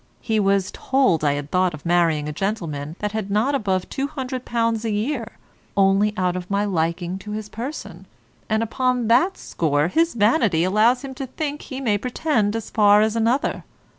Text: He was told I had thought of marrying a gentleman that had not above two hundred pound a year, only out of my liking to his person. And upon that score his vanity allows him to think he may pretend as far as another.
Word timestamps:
He 0.21 0.39
was 0.39 0.71
told 0.73 1.23
I 1.23 1.33
had 1.33 1.51
thought 1.51 1.75
of 1.75 1.85
marrying 1.85 2.27
a 2.27 2.31
gentleman 2.33 2.95
that 2.97 3.11
had 3.11 3.29
not 3.29 3.53
above 3.53 3.87
two 3.87 4.07
hundred 4.07 4.45
pound 4.45 4.83
a 4.83 4.89
year, 4.89 5.33
only 5.77 6.11
out 6.17 6.35
of 6.35 6.49
my 6.49 6.65
liking 6.65 7.19
to 7.19 7.33
his 7.33 7.49
person. 7.49 8.07
And 8.49 8.63
upon 8.63 9.09
that 9.09 9.37
score 9.37 9.89
his 9.89 10.15
vanity 10.15 10.63
allows 10.63 11.03
him 11.03 11.13
to 11.13 11.27
think 11.27 11.61
he 11.61 11.79
may 11.79 11.99
pretend 11.99 12.55
as 12.55 12.71
far 12.71 13.01
as 13.03 13.15
another. 13.15 13.63